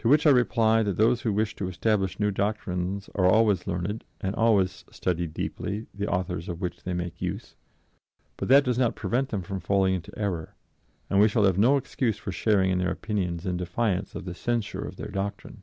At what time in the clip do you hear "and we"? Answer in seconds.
11.08-11.28